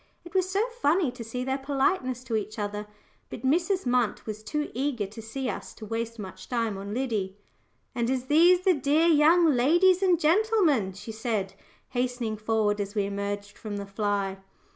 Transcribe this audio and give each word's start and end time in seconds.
It 0.25 0.33
was 0.33 0.49
so 0.49 0.65
funny 0.81 1.11
to 1.11 1.23
see 1.23 1.43
their 1.43 1.59
politeness 1.59 2.23
to 2.23 2.35
each 2.35 2.57
other. 2.57 2.87
But 3.29 3.43
Mrs. 3.43 3.85
Munt 3.85 4.25
was 4.25 4.41
too 4.41 4.71
eager 4.73 5.05
to 5.05 5.21
see 5.21 5.47
us 5.47 5.75
to 5.75 5.85
waste 5.85 6.17
much 6.17 6.49
time 6.49 6.75
on 6.75 6.91
Liddy. 6.91 7.37
"And 7.93 8.09
is 8.09 8.25
these 8.25 8.61
the 8.61 8.73
dear 8.73 9.05
young 9.05 9.53
ladies 9.53 10.01
and 10.01 10.19
gentleman?" 10.19 10.93
she 10.93 11.11
said, 11.11 11.53
hastening 11.89 12.37
forward 12.37 12.81
as 12.81 12.95
we 12.95 13.05
emerged 13.05 13.59
from 13.59 13.77
the 13.77 13.85
fly. 13.85 14.39